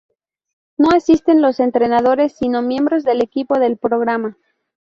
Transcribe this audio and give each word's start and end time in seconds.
No 0.79 0.89
asisten 0.95 1.43
los 1.43 1.59
entrenadores 1.59 2.35
sino 2.35 2.63
miembros 2.63 3.03
del 3.03 3.21
equipo 3.21 3.59
del 3.59 3.77
Programa. 3.77 4.35